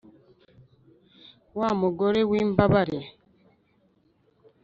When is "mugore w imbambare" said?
1.81-2.99